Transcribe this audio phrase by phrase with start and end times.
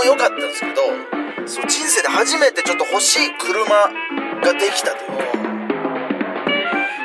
[0.00, 0.80] も良かったんですけど、
[1.46, 5.18] そう人生で初めてちょっと欲しい車ができたという、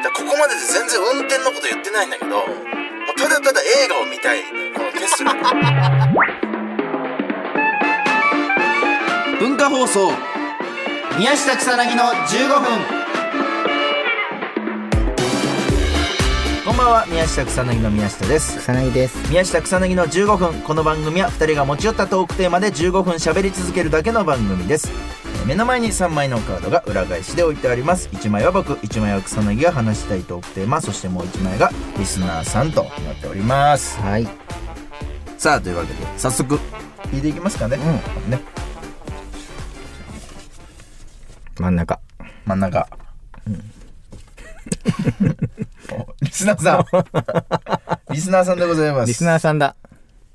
[0.02, 2.48] だここまでで全然運転のこと言ってないんだけど、もう
[3.20, 4.44] ただただ映画を見たい、
[4.74, 5.34] このテスラ。
[9.40, 10.14] 文化放送、
[11.18, 13.05] 宮下草薙の15分。
[16.66, 18.58] こんばんは、宮下草薙の宮下です。
[18.58, 19.30] 草薙です。
[19.30, 20.62] 宮下草薙の15分。
[20.64, 24.92] この番組は2人が持ち寄ったトークテーマで15分喋り続けるだけの番組です。
[24.92, 28.10] えー目の前に3枚のカードが裏返しで置いてあります。
[28.12, 31.70] 1枚は僕1枚は草薙が話したいトークテーマそしてもう1枚が
[32.00, 34.00] リスナーさんとなっております。
[34.00, 34.28] はい。
[35.38, 36.60] さあというわけで早速
[37.12, 38.42] 聞いていきますかね,、ね。
[41.60, 42.00] 真ん中。
[42.46, 42.88] 真ん中、
[43.48, 43.52] お
[46.22, 46.86] リスナーさん
[48.14, 49.76] リスナーさんでございますリスナーさんだ。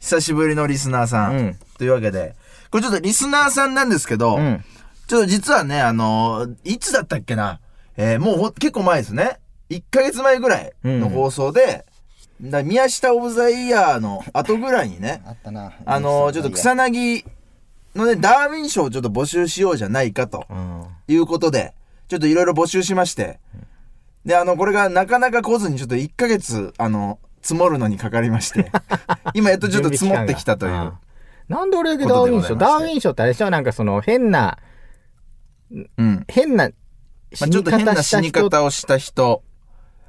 [0.00, 2.34] 久しぶりのリスナーさん、うんというわけで
[2.70, 4.64] これちょっとリスナーさんなんですけど、うん。
[5.08, 7.61] ちょっと実はね、あのーいつだったっけな。
[7.97, 9.39] えーもうほ結構前ですね。
[9.70, 11.84] 1ヶ月前ぐらいの放送で、
[12.41, 15.72] だ宮下オブザイヤーの後ぐらいにね、あったな。
[15.84, 17.24] あのーちょっと草薙
[17.97, 20.86] のね、ダーウィン賞をちょっと募集しようじゃないかとうん。
[21.08, 21.74] いうことで、
[22.08, 23.41] ちょっといろいろ募集しまして、
[24.25, 28.71] で、あの、これがなかなか来ずにちょっと1ヶ月、あの、積もるのにかかりまして、
[29.35, 30.93] 今やっとちょっと積もってきたという。
[31.49, 33.51] なんで俺だけダーウィン賞ダーウィン賞ってあれでしょ？
[33.51, 34.59] なんかその変な、
[35.71, 36.25] うん。
[36.29, 36.69] 変な
[37.41, 39.43] まあ、ちょっと変な死に方をした人。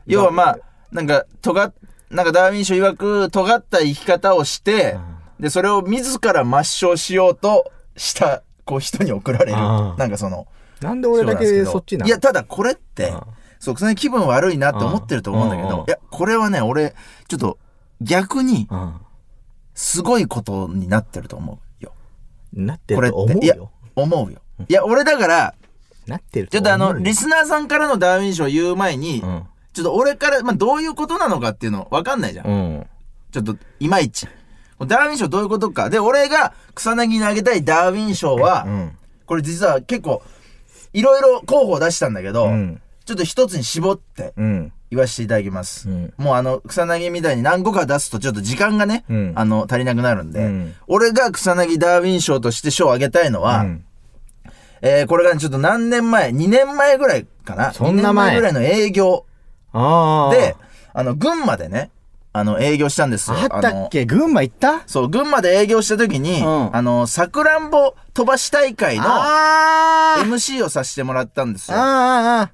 [0.05, 0.57] 要はまあ、
[0.91, 1.73] なんか、尖っ、
[2.09, 4.97] なんかダーウィン賞曰く、尖った生き方をして、
[5.39, 9.51] で、それを自ら抹消しようとした、こう人に送られる。
[9.53, 10.47] なんかその、
[10.81, 12.07] なんで俺だけそっちなの？
[12.07, 13.13] いや、ただこれって
[13.61, 16.95] そう、その気分悪いなって思ってると思うんだけど、いや、これはね、俺、
[17.27, 17.59] ちょっと、
[18.01, 18.95] 逆に、うん。
[19.75, 21.93] すごいことになってると思うよ。
[22.53, 24.39] なってると思うよ。、思うよ。
[24.67, 25.53] いや、俺だから、
[26.07, 29.43] なってるちょっとあの、リススナーさんからのダーウィン賞を言う前に、うん。
[29.73, 32.47] ちょっと俺から、まあ、どういうことなのかっていうのわかんないじゃん。
[32.47, 32.87] うん。
[33.31, 34.27] ちょっと、いまいち。
[34.79, 35.91] ダーウィン賞どういうことか。
[35.91, 38.97] で、俺が草薙にあげたいダーウィン賞は、うん。
[39.27, 40.23] これ実は結構、
[40.93, 42.81] いろいろ候補を出したんだけど、うん。
[43.05, 44.73] ちょっと一つに絞ってうん。
[44.89, 45.89] 言わせていただきます。
[45.89, 53.85] うんもうあの、草薙みたいに何個か出すとちょっと時間がね、うんあの、足りなくなるんで、うん俺が草薙ダーウィン賞として賞をあげたいのは、うん
[54.81, 57.71] えー、これがねちょっと何年前 ?2 年前ぐらいかな？
[57.71, 59.25] そんな前 ?2 年前ぐらいの営業。
[59.73, 60.55] で、、
[60.93, 61.89] あの、群馬でね、
[62.33, 63.37] あの、営業したんですよ。
[63.37, 64.83] あったっのけ群馬行った？
[64.87, 66.75] そう、群馬で営業した時に、うん。
[66.75, 71.77] あの、さくらんぼ飛ばし大会の MC をさせてもらったんですよ。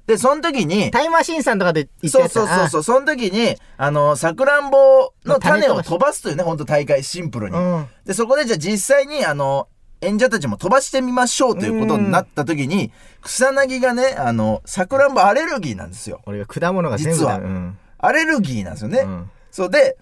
[0.06, 7.56] で、その時にー、タイムマシーンさんとかで行ったそうやつそうそうそう、その時に、あの、さくらんぼの種を飛ばすというね、ほんと大会、シンプルに。
[7.56, 7.86] うん。
[8.04, 9.68] で、そこでじゃあ実際に、あの、
[10.00, 12.90] 演者たちも飛ばしてみましょうということになった時に、
[13.22, 16.20] 草薙がね、あの、さくらんぼアレルギーなんですよ。
[16.26, 17.38] 俺が果物が全部実は。
[17.38, 17.78] だうん。
[17.98, 19.00] アレルギーなんですよね。
[19.00, 19.96] うんそうで、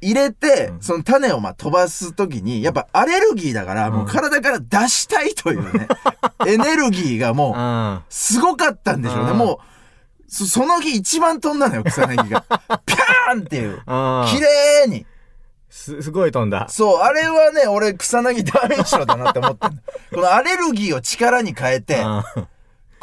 [0.00, 5.88] 入れて、その種をまあ飛ばすときに、やっぱアレルギーだから、もう体から出したいというね、
[6.46, 9.30] エネルギーがもう、あすごかったんでしょうね。
[9.30, 9.58] うんもう、
[10.28, 12.42] そその日一番飛んだのよ、草薙が。
[12.84, 13.82] ピャーンっていう。
[13.86, 15.06] あ綺麗に。
[15.70, 19.76] すすごい飛んだそう、あれはね、俺草薙ダーウィン賞だなって思ってんだ
[20.12, 22.24] このアレルギーを力に変えて、あ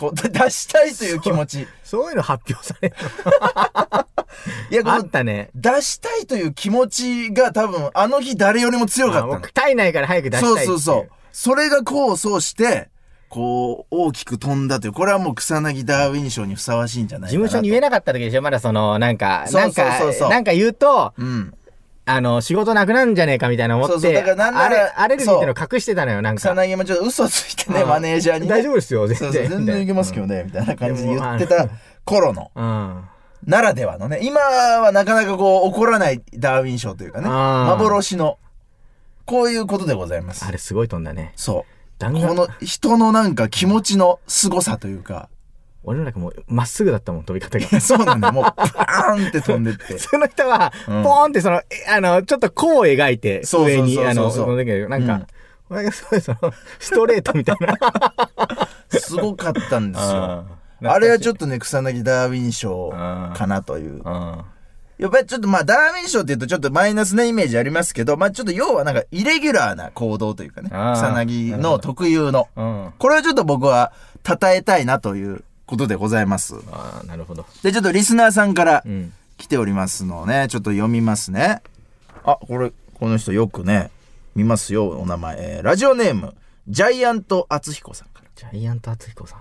[0.10, 1.68] こう、 出したいという気持ち。
[1.84, 2.96] そういうの発表される
[4.72, 9.50] いや、こあのったね出したいという気持ちが多分、あの日誰よりも強かった。
[9.54, 11.10] 体内から早く出したいそうっていそうそう。
[11.32, 12.90] それが功を奏して、
[13.30, 17.46] こう、大きく飛んだという、これはもう草薙ダーウィン賞にふさわしいんじゃないかなと。
[17.46, 18.42] 事務所に言えなかった時でしょ？
[18.42, 21.54] まだそのなんかそうなんかそうそうそうなんか言うとうん。
[22.06, 26.40] あの仕事なくなんじゃねえかみたいな思ってそうそうだからなんあれアレルギーっての隠してたのよなんか。
[26.42, 27.90] 草薙もちょっと嘘ついてね、うん。
[27.90, 28.48] マネージャーにね。
[28.48, 31.70] 大丈夫ですよそうそう、全然全然いけますけどね、みたいな感じで言ってた
[32.04, 33.04] 頃の、うん。
[33.46, 38.38] ならではのね、今はなかなかこう、起こらないダーウィン賞というかね、あー幻の、
[39.26, 40.46] こういうことでございます。
[40.46, 40.52] あ。
[40.52, 41.32] れすごい飛んだね。
[41.36, 41.74] そう。
[42.00, 45.30] 弾丸この人のなんか気持ちの凄さというか、
[45.84, 49.98] 俺の中もうまっすぐだったもん飛び方が そうなんだよ、もう、パーンって飛んでって。
[50.00, 55.28] その人は、ポうんーンってその、えあの、ちょっと弧を描いて、そうそうそうそう上に、あの、その時なんか、
[55.92, 57.78] すごいその、ストレートみたいな。
[59.00, 60.16] すごかったんですよ。
[60.16, 60.46] あ
[60.86, 62.90] あれはちょっとね、草薙ダーウィン賞
[63.36, 64.02] かなという。
[64.04, 64.42] うん。
[65.00, 72.48] やっぱりちょっとまあ、ダーウィン賞って言うとちょっとマイナスなイメージありますけど、まあちょっと要はなんかイレギュラーな行動というかね、草薙の特有の。
[72.56, 72.94] うん。
[73.00, 73.92] これをちょっと僕は
[74.28, 76.56] 称えたいなということでございます。
[76.72, 77.46] ああ、なるほど。
[77.64, 79.14] で、ちょっとリスナーさんからうん。
[79.38, 81.62] 来ておりますのをね、ちょっと読みますね。
[82.24, 83.90] あ、これ、この人よくね、
[84.36, 85.36] 見ますよ、お名前。
[85.40, 86.36] えーラジオネーム、
[86.68, 88.30] ジャイアント厚彦さんから。
[88.36, 89.40] ジャイアント厚彦さん。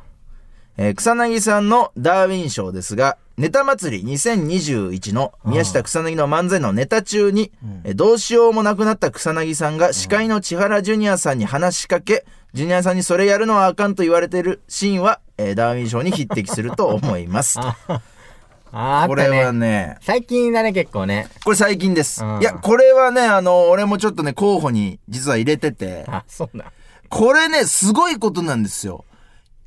[0.79, 7.53] えー草薙さんのダーウィン賞ですが、ネタ祭り2021の宮下草薙の漫才のネタ中に、
[7.85, 12.25] えーどうしようもなくなった草薙さんが司会の千原ジュニアさんに話しかけ、
[12.55, 17.59] ジュニアさんにそれやるのはあかんと言われてるシーンは、えーダーウィン賞に匹敵すると思います。
[18.75, 19.29] あー、あこれ。
[19.29, 21.29] はね、最近だね、結構ね。
[21.45, 22.25] これ最近です。
[22.25, 26.73] うんいや、これはね、あの、俺もちょっとね、候補に実は入れてて、あ、そうだ。
[27.09, 29.05] これね、すごいことなんですよ。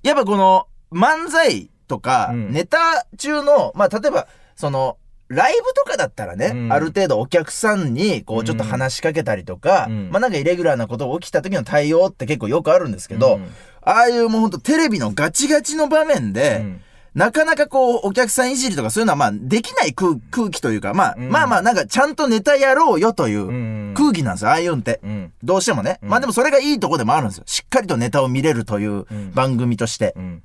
[0.01, 4.97] やっぱこの、漫才とか、うんネタ中の、まあ、例えば、その、
[5.27, 13.47] ライブとかだったらね、うんある程度お客さんに、こう、ちょっと話しかけたりとか、うんまあ、なんかイレギュラーなことが起きた時の対応って結構よくあるんですけど、うん
[13.85, 16.81] ああいうもうほんとテレビのガチガチの場面で、うん
[17.15, 24.99] なかなかこう、お客さんいじりとかそういうのはまあ、できない空空気というか、まあ、うんまあまあ、なんかちゃんとネタやろうよといううん空気なんですよ、ああいうんって。
[25.01, 25.33] うん。
[25.41, 25.97] どうしてもね。
[26.01, 27.45] まあでもそれがいいとこでもあるんですよ。
[27.47, 30.13] しっかりとネタを見れるといううん番組として。
[30.17, 30.43] うん。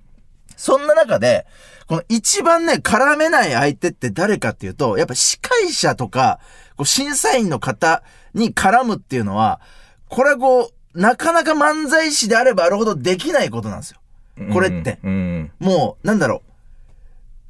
[0.57, 1.45] そんな中で、
[1.89, 6.39] この一番ね、絡めない相手って誰かっていうと、やっぱ司会者とか、
[6.77, 9.61] こう審査員の方に絡むっていうのは、
[10.09, 14.01] これはこう、なかなか漫才師であればあるほどできないことなんですよ。
[14.53, 14.99] これって。
[15.03, 15.51] うん。
[15.59, 16.43] もう、なんだろ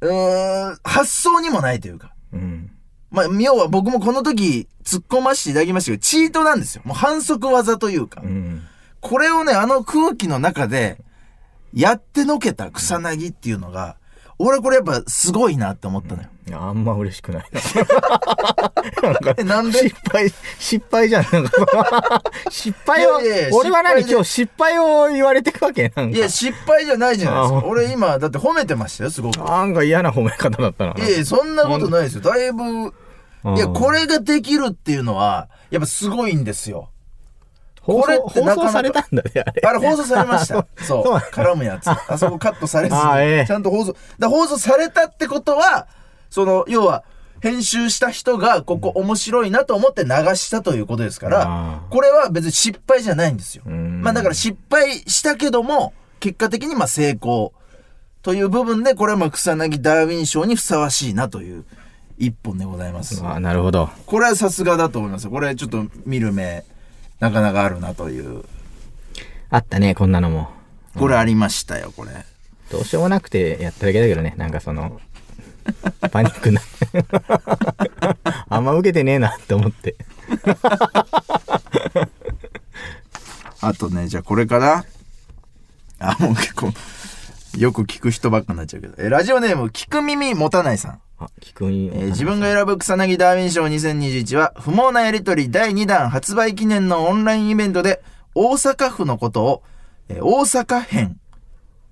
[0.01, 0.07] う。
[0.07, 2.13] うーん、発想にもないというか。
[2.33, 2.71] うん。
[3.09, 6.81] まあ、要は僕もこの時突っ込ませていただきましたけど、チートなんですよ。
[6.85, 8.21] もう反則技というか。
[8.23, 8.61] うん。
[8.99, 10.97] これをね、あの空気の中で、
[11.73, 13.95] やってのけた草薙っていうのが、
[14.37, 16.29] 俺これやっぱすごいなって思ったのよ。
[16.47, 17.61] いや、あんま嬉しくないな。
[19.11, 21.25] なんかえ、なんで失敗、失敗じゃん。
[21.31, 25.91] なんか失敗をいやいや俺は何今日失敗を言われてくわけ？
[25.95, 26.17] なんか。
[26.17, 27.57] いや、失敗じゃないじゃないですか。
[27.59, 29.35] あ俺今、だって褒めてましたよ、すごく。
[29.35, 30.95] いなんか嫌な褒め方だったな。
[30.97, 32.21] やいや、そんなことないですよ。
[32.21, 32.93] だいぶ、
[33.55, 36.89] いや、これができるっていうのは、やっぱすごいんですよ。
[37.83, 39.61] 放これってなかなか送されたんだね、あれ。
[39.67, 40.65] あれ放送されました。
[40.85, 41.03] そう。
[41.33, 41.87] 絡むやつ。
[41.89, 42.95] あそこカットされず
[43.47, 43.95] ちゃんと放送。
[44.19, 45.87] だ放送されたってことは、
[46.31, 47.03] その、要は、
[47.41, 53.63] 編集した人が、ここ面白いなと思って流したということですからあ、これは別に失敗じゃないんですよ。
[53.67, 57.53] んまあだから失敗したけども、結果的にまあ成功
[58.21, 61.65] という部分で、これはまあ草薙ダーウィン賞にふさわしいなという
[62.19, 63.19] 一本でございます。
[63.25, 63.89] あなるほど。
[64.05, 65.31] これはさすがだと思いますよ。
[65.31, 66.63] これちょっと見る目、
[67.19, 68.43] なかなかあるなという。
[69.49, 70.49] あったね、こんなのも。
[70.95, 72.11] これありましたよ、これ。
[72.71, 75.01] どうしようもなくてやっただけだけどね、なんかその、
[76.11, 76.61] パニックな。
[78.49, 79.95] あんま受けてねえなって思って。
[83.61, 84.85] あとね、じゃあこれかな。
[85.99, 86.71] あ、もう結構、
[87.57, 88.95] よく聞く人ばっかになっちゃうけど。
[88.97, 91.01] え、ラジオネーム、聞く耳持たないさん。
[91.19, 98.01] あ、聞くんえー自分が選ぶ草薙ダーウィン賞2021は、不毛なやりとり第2弾発売記念のオンラインイベントで、
[98.33, 99.63] 大阪府のことを、
[100.09, 101.20] えー大阪編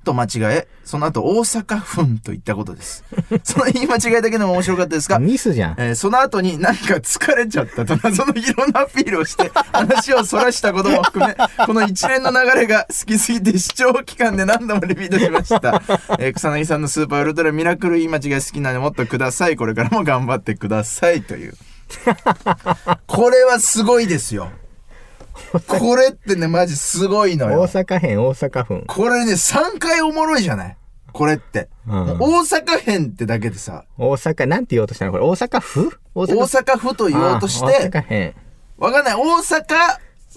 [0.03, 3.03] と間違え、その後大阪府と言ったことです。
[3.43, 5.75] その言い間違いだけでも面白かったですが、ミスじゃん。
[5.77, 11.35] えーその後になんか疲れちゃったと謎の色のアピールをして話をそらしたことも含め、
[11.65, 15.81] この一連の流れが好きすぎて視聴期間で何度もリピートしました。
[16.19, 19.55] えー草薙さんのスーパーウルトラミラクル言い間違い好きなのでもっとください。
[19.55, 21.53] これからも頑張ってくださいという。
[23.07, 24.51] これはすごいですよ。
[25.67, 27.67] これってね、マジすごいの大よ。
[27.67, 28.83] 阪編、大阪府。
[28.87, 30.77] これね、3回おもろいじゃない？
[31.11, 31.69] これって。
[31.87, 35.11] うん大阪編ってだけでさ、大阪、なんて言おうとしたの？
[35.11, 35.99] これ、大阪府？
[36.13, 38.35] 大大阪府と言おうとしあ大て、阪編。
[38.77, 39.15] わかんない。
[39.15, 39.65] 大阪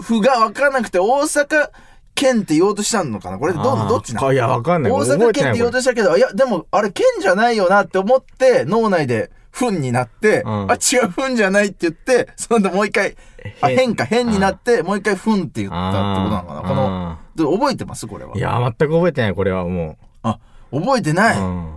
[0.01, 1.71] 府がわかんなくて、大阪
[2.15, 3.39] 県って言おうとしたのかな？
[3.39, 4.33] これど、どっちなの？
[4.33, 4.93] いや、わかんない。
[4.93, 13.17] 大阪県って言おうとしたけど、いや、でも、あれ県じゃないよなって思って、脳内で、ふんになって、うんあ、違う、ふんじゃないって言って、その後もう一回、
[13.61, 18.07] あ、変変か、変になって、もう一回、ふんって言ったってことなのかなこの、で覚えてます？
[18.07, 18.37] これは。
[18.37, 20.39] いや、全く覚えてない、これはもあ、
[20.73, 21.39] 覚えてない？
[21.39, 21.43] う。
[21.43, 21.75] うん。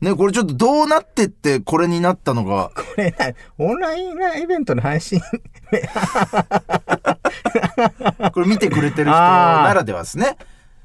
[0.00, 2.72] ね、これちょっとどうなってって、これになったのか。
[2.74, 4.12] これな、オンライン
[4.42, 5.18] イベントの配信。
[8.34, 10.36] これ見てくれてる人ならではですね。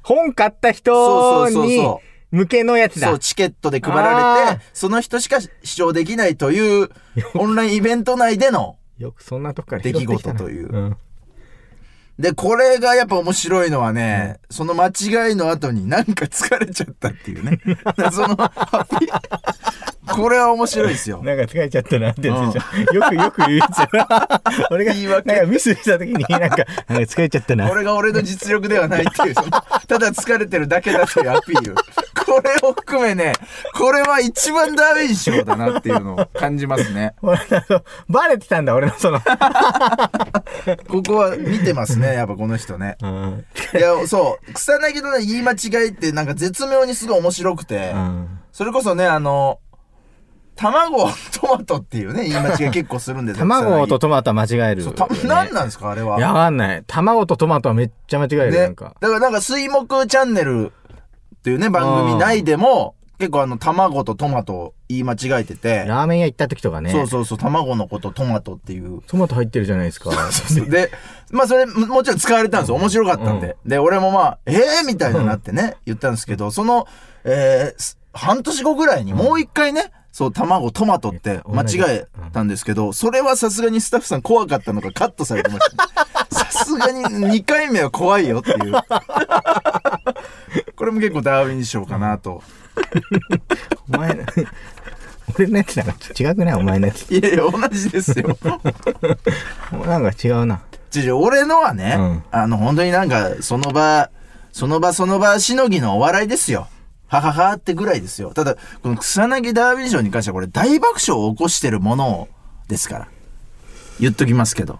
[0.03, 2.01] 本買った人そうそうそうにそ
[2.31, 3.19] 向けのやつだそう、。
[3.19, 6.89] チケットで配られあて、その人しか視聴できないという、
[7.35, 10.97] オンラインイベント内での、よくそんなとこから出来事といううん。
[12.19, 17.59] で、これがやっぱ面白いのはね、その間違いの後になんか疲れちゃったっていうね。
[18.11, 18.37] その、
[20.11, 21.23] これは面白いですよ。
[21.23, 22.93] なんか疲れちゃったなってやつでしょ。
[22.93, 23.87] よくよく言うやつ
[24.69, 27.69] 俺が、言い訳なんかミスした時に、なんか、なんか疲れちゃったな。
[27.69, 31.75] これが俺の実力ではないっていう、そのただ疲れてるだけだというアピール。
[32.29, 33.33] ここれを含めね、
[33.73, 37.15] これは一番ダーウィン賞だなっていうのを感じますね。
[38.07, 39.19] バレてたんだ、俺のその。
[40.87, 42.97] ここは見てますね、やっぱこの人ね。
[43.03, 43.45] うん。
[43.75, 49.59] いや、そう、草薙のね、言い間違いってなんか絶妙にすごい面白くて、うんそれこそね、あの、
[50.55, 53.47] 卵、トマトっていうね、言い間違い結構するんですよ。
[53.47, 56.17] 卵と草トマトは間違える、薙そうた何なんですか、あれは。
[56.17, 56.83] いや、わかんない。
[56.85, 58.95] 卵とトマトはめっちゃ間違える、なねんか。
[58.99, 60.73] だからなんか水木チャンネル
[61.39, 66.89] っていうね、番組内でも、結構あの、卵とトマトを言い間違えてて、ラーメン屋行った時とかね。
[66.89, 69.01] そうそうそう、卵のことトマトっていう。
[69.07, 70.11] トマト入ってるじゃないですか。
[70.69, 70.89] で、
[71.31, 72.75] まあそれももちろん使われたんですよ。
[72.75, 73.57] 面白かったんで。
[73.65, 76.87] で、俺もまあ、ええー、みたいになってね、言ったんですけど、その、
[77.25, 85.91] えーす半年後ぐらいにもう一回ね、そう、卵、トマトって間違えたんですけど、それはさすがにスタッフさん怖かったのかカットされてました、ね。
[86.31, 88.73] さすがに2回目は怖いよっていう。
[90.75, 92.41] これも結構ダーウィン賞かなと。
[93.91, 94.23] お前の、
[95.37, 96.53] 俺のやつなんか違くない？
[96.55, 97.11] お前のやつ。
[97.13, 98.37] いやいや、同じですよ。
[99.85, 100.61] なんか違うな。
[100.91, 104.09] ちょ俺のはね、うんあの、本当になんか、その場、
[104.51, 106.67] その場その場しのぎのお笑いですよ。
[107.07, 108.31] はははってぐらいですよ。
[108.33, 112.27] ただ、この草薙ダーウィン賞に関してはこれ大爆笑を起こしてるもの
[112.67, 113.07] ですから。
[113.99, 114.79] 言っときますけど。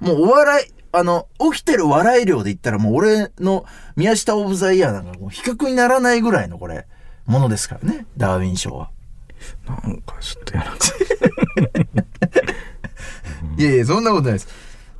[0.00, 3.64] もうお笑い、あの、起きてる笑い量で言ったらもう俺の
[3.96, 6.86] 宮下オブザイヤーなんかもう比較にならないぐらいのこれ、
[7.26, 8.06] ものですからね。
[8.16, 8.90] ダーウィン賞は。
[9.66, 10.70] なんかちょっとやな。
[13.56, 14.48] いやいや、そんなことないです。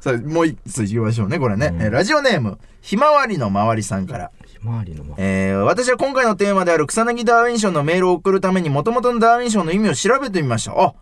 [0.00, 1.74] さあ、もう一つ行きましょうね、これね。
[1.80, 4.30] えーラジオネーム、ひまわりのまわりさんから。
[4.46, 5.14] ひまわりのま。
[5.18, 10.72] えー私は今回のテーマである草薙ダーウィン賞のメールを送るために元々のダーウィン賞の意味を調べてみました。
[10.72, 10.94] あ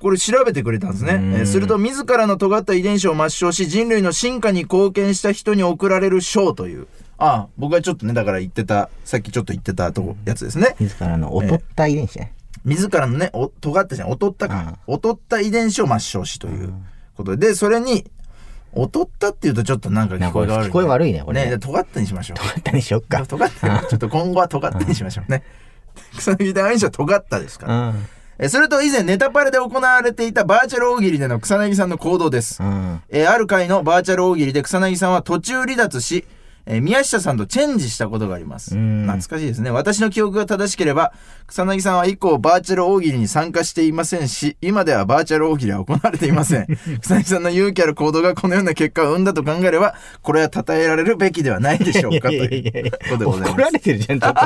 [0.00, 1.12] これ調べてくれたんですね。
[1.12, 6.86] えーすると自らの尖った遺伝子を抹消し人類の進化に貢献した人に贈られる賞という。
[7.18, 10.76] あ僕がちょっとね、だから言ってた、さっきちょっと言ってたとこやつですね。
[10.78, 12.32] 自らの劣った遺伝子ね。
[12.64, 14.78] 自らのね、お尖ったじゃん、劣ったか。
[14.86, 16.72] 劣った遺伝子を抹消しという
[17.16, 18.04] ことで、で、それに、
[18.76, 22.36] 劣ったっていうとちょっとなんか聞こえが悪い、なんか聞こえ悪いねこれね尖ったにしましょう。
[22.36, 23.26] 尖ったにしよっか。
[23.26, 25.42] 尖ったちょっと今後は尖ったにしましょうね。
[26.16, 27.88] 草薙ダーウィン賞は尖ったですから。
[27.88, 28.06] うん。
[28.40, 32.62] えそれと以前ネタパレで行われていたバーチャル大喜利での草薙さんの行動です。
[32.62, 33.02] うん。
[33.08, 36.24] えーある回のバーチャル大喜利で草薙さんは途中離脱し、
[36.64, 38.76] えー宮下さんとチェンジしたことがあります。
[38.76, 39.72] ん懐かしいですね。
[39.72, 41.12] 私の記憶が正しければ、
[41.48, 46.66] 草薙さんは以降バーチャル大喜利に参加していませんし、今ではバーチャル大喜利は行われていません。
[47.02, 54.38] 草薙さんの勇気ある行動がこのような結果を生んだと考えれば、これは称えられるべきではないでしょうかということでございま怒られてるじゃん、ちょっと。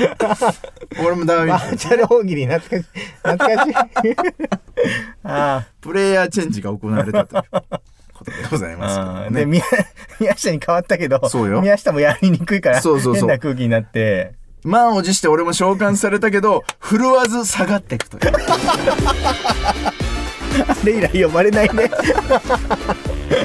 [0.00, 0.60] す。
[1.04, 3.00] 俺もダーウィン賞バーチャル大喜利懐かしい。
[3.22, 4.16] 懐かしい。
[5.24, 7.42] あプレイヤーチェンジが行われたという
[8.14, 9.30] ことでございますけどもあ。
[9.30, 9.64] ねで、宮、
[10.18, 18.32] 宮下に変わったけど、そうよ宮下もやりにくいから、そうそうそう変な空気になって、満を持して俺も召喚されたけど、振るわず下がっていくという。
[20.66, 21.90] あれ以来呼ばれないね。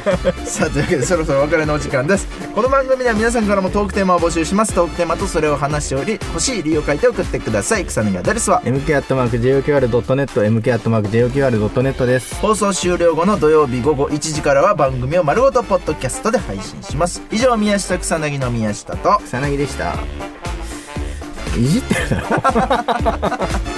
[0.45, 2.27] さあ、というわけでそろそろお別れのお時間です。
[2.53, 4.73] この番組では皆さんからもトークテーマを募集します。
[4.73, 7.85] トークテーマとそれを話しており、欲しい理由を書いて送ってください。
[7.85, 10.27] 草薙アドレスは、mk.joqr.net、
[10.61, 12.35] mk.joqr.net です。
[12.35, 17.21] 放送終了後の土曜日午後1時からは番組を丸ごとポッドキャストで配信します。
[17.31, 19.95] 以上、宮下草薙の宮下と、草薙でした。
[21.57, 22.27] いじってるだろ。